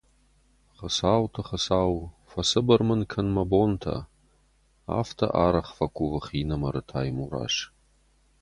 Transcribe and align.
—Хуыцауты 0.75 1.39
Хуыцау, 1.47 1.93
фӕцыбыр 2.29 2.81
мын 2.89 3.01
кӕн 3.11 3.27
мӕ 3.35 3.43
бонтӕ,— 3.51 3.97
афтӕ 4.99 5.27
арӕх 5.45 5.67
фӕкувы 5.77 6.19
хинымӕры 6.27 6.81
Таймураз. 6.89 7.55